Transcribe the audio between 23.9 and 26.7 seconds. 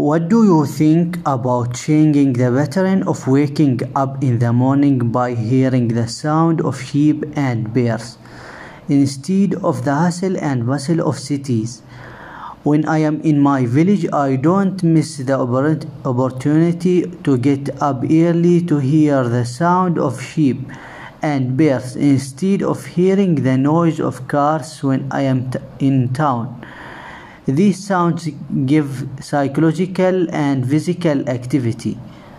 of cars when I am in town.